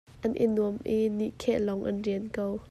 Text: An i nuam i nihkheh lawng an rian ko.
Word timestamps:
An 0.27 0.33
i 0.45 0.47
nuam 0.53 0.79
i 0.95 0.97
nihkheh 1.19 1.59
lawng 1.67 1.83
an 1.89 2.01
rian 2.05 2.25
ko. 2.39 2.45